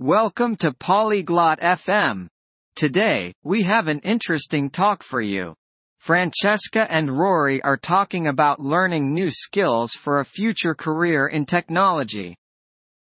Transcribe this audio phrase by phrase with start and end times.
[0.00, 2.28] Welcome to Polyglot FM.
[2.76, 5.56] Today, we have an interesting talk for you.
[5.98, 12.36] Francesca and Rory are talking about learning new skills for a future career in technology.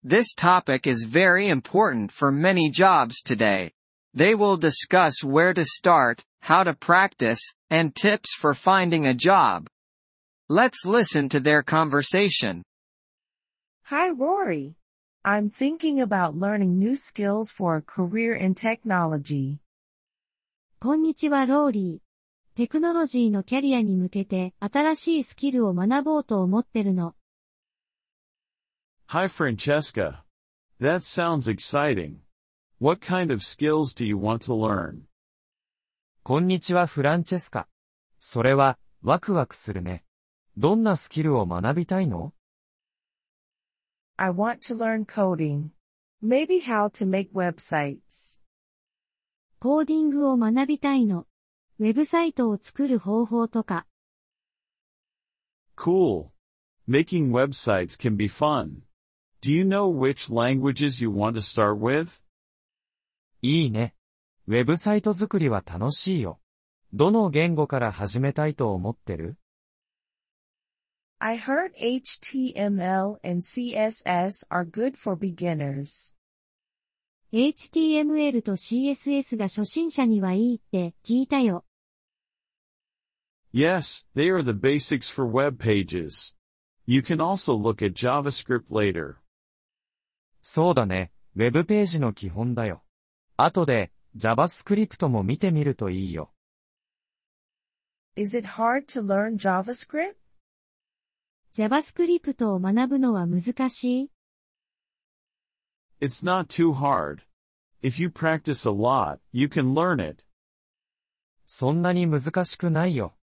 [0.01, 3.69] This topic is very important for many jobs today.
[4.13, 9.67] They will discuss where to start, how to practice, and tips for finding a job.
[10.47, 12.63] Let's listen to their conversation.
[13.83, 14.77] Hi, Rory.
[15.23, 19.59] I'm thinking about learning new skills for a career in technology.
[20.79, 22.07] こんにちはローリー。
[22.55, 27.15] テクノロジーのキャリアに向けて新しいスキルを学ぼうと思ってるの。
[29.07, 30.23] Hi Francesca.
[30.79, 32.17] That sounds exciting.
[32.79, 35.03] What kind of skills do you want to learn?
[36.23, 37.67] こんにちはフランチェスカ。
[38.19, 40.03] それは、ワクワクするね。
[40.57, 42.33] どんなスキルを学びたいの
[44.19, 45.73] I want to learn coding.
[46.23, 48.39] Maybe how to make websites.
[49.59, 51.27] コーディングを学びたいの。
[51.77, 53.85] ウェブサイトを作る方法とか。
[55.75, 56.29] Cool.
[56.89, 58.81] Making websites can be fun.
[59.39, 62.23] Do you know which languages you want to start with?
[63.43, 63.93] いいね。
[64.47, 66.39] ウェブサイト作りは楽しいよ。
[66.91, 69.37] どの言語から始めたいと思ってる
[71.20, 76.12] I heard HTML and CSS are good for beginners.
[77.32, 81.64] HTML と CSS が初心者にはいいって聞いたよ。
[83.54, 86.34] Yes, they are the basics for web pages.
[86.86, 89.16] You can also look at JavaScript later.
[90.42, 91.12] そうだね。
[91.36, 92.82] ウェブページの基本だよ。
[93.36, 96.32] 後で、JavaScript も見てみるといいよ。
[98.16, 100.16] Is it hard to learn JavaScript?
[101.57, 104.11] JavaScript を学ぶのは難しい
[105.99, 107.23] It's not too hard.
[107.81, 110.23] If you practice a lot, you can learn it.
[111.47, 113.17] そんなに難しくないよ。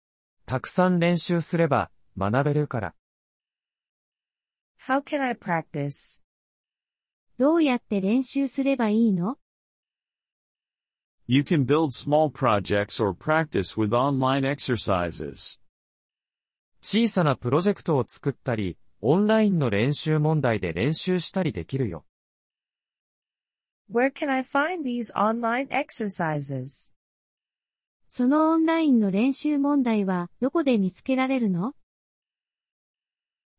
[0.45, 2.95] たくさん練習すれば、学べるから。
[4.85, 6.21] How can I practice?
[7.37, 9.37] どうやって練習すればいいの
[11.25, 15.57] You can build small projects or practice with online exercises.
[16.87, 22.05] 小さなプロジェクトを作ったり、オンラインの練習問題で練習したりできるよ。
[23.91, 26.93] Where can I find these online exercises?
[28.07, 31.73] そのオンラインの練習問題はどこで見つけられるの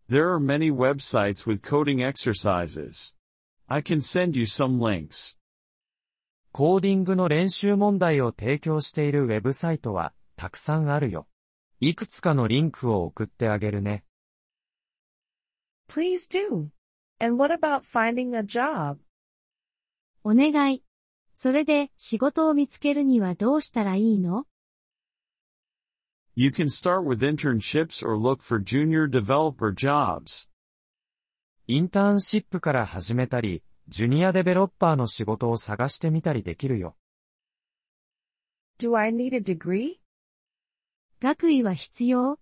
[0.08, 3.16] There are many websites with coding exercises.
[3.66, 5.36] I can send you some links.
[6.52, 11.26] コーディングの練習問題を提供しているウェブサイトは、たくさんあるよ。
[11.78, 14.04] いくつかのリンクを送ってあげるね。
[15.88, 16.70] Please do.
[17.20, 18.98] And what about finding a job?
[20.24, 20.82] お願い。
[21.34, 24.46] それで仕事を見つけるにはどうしたらいいの
[26.34, 30.48] You can start with internships or look for junior developer jobs.
[31.66, 36.96] インターンシップから始めたり、ジュニアデベロッパーの仕事を探してみたりできるよ。
[38.78, 39.98] Do I need a degree?
[41.18, 42.38] 学位は必要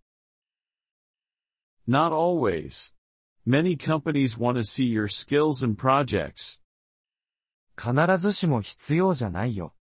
[1.86, 2.92] Not always.
[3.46, 6.60] Many companies want to see your skills and projects.
[7.76, 9.74] 必ずしも必要じゃないよ。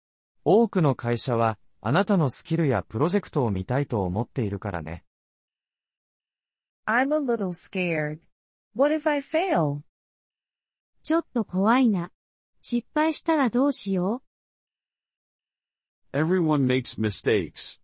[0.44, 5.04] 多くの会社は、あなたのスキルやプロジェクトを見たいと思っているからね。
[6.86, 8.20] I'm a little scared.
[8.74, 9.82] What if I fail?
[11.02, 12.10] ちょっと怖いな。
[12.60, 14.22] 失敗したらどうしよ
[16.12, 17.81] Everyone makes mistakes.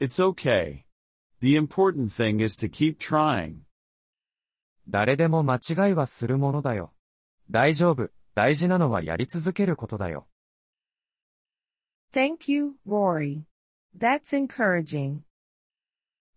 [0.00, 0.84] It's okay.
[1.40, 3.62] The important thing is to keep trying.
[4.88, 6.94] 誰でも間違いはするものだよ。
[7.50, 8.10] 大丈夫。
[8.34, 10.28] 大事なのはやり続けることだよ。
[12.12, 13.42] Thank you, Rory.
[13.96, 15.16] That's encouraging.
[15.16, 15.22] う。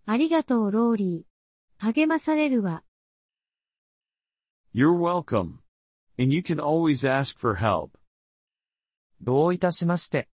[0.07, 1.83] ありがとうローリー。
[1.93, 2.83] 励まされるわ。
[4.73, 5.59] You're welcome.
[6.17, 7.91] And you can always ask for help.
[9.21, 10.29] どういたしまして。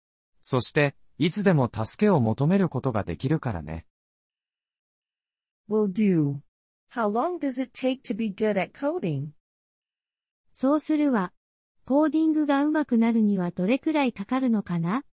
[0.43, 3.87] そして、いつでも助けを求めることができるからね。
[5.69, 6.41] Will do.
[6.93, 9.29] How long does it take to be good at coding?
[10.53, 11.33] そうするわ。
[11.85, 15.05] コーディングが上手くなるにはどれくらいかかるのかな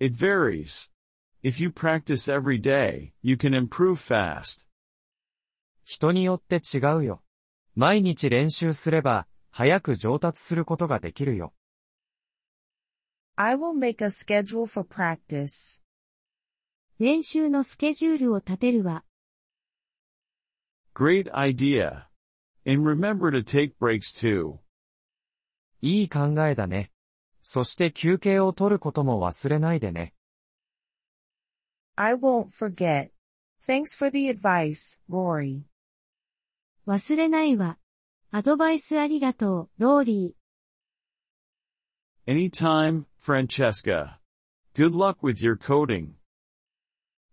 [0.00, 0.90] It varies.
[1.42, 4.66] If you practice every day, you can improve fast.
[5.84, 7.22] 人によって違うよ。
[7.74, 11.52] 毎日練習すれば、早く上達することができるよ。
[13.40, 15.80] I will make a schedule for practice.
[16.98, 19.04] 練習のスケジュールを立てるわ。
[20.92, 22.08] Great idea.
[22.66, 24.58] And remember to take breaks too.
[25.80, 26.90] いい考えだね。
[27.40, 30.14] そして休憩を取ることも忘れないでね。
[31.94, 33.10] I won't forget.
[33.64, 35.62] Thanks for the advice, Rory.
[36.88, 37.78] 忘れないわ。
[38.32, 40.38] アドバイスありがとう、ローリー。
[42.28, 44.18] Anytime, Francesca.
[44.74, 46.12] Good luck with your coding.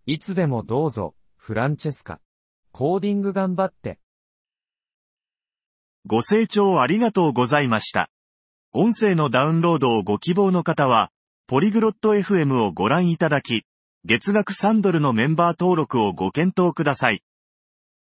[0.05, 2.19] いつでもどうぞ、フランチェスカ。
[2.71, 3.99] コーディング頑張って。
[6.05, 8.09] ご清聴ありがとうございました。
[8.73, 11.11] 音声のダウンロードをご希望の方は、
[11.47, 13.63] ポリグロット FM をご覧いただき、
[14.03, 17.23] 月額3ドルのメンバー登録をご検討ください。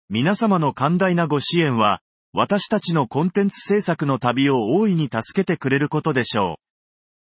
[0.08, 2.00] 皆様の寛大なご支援は、
[2.32, 6.66] 私たちのコンテンツ制作の旅を大いに助けてくれることでしょう。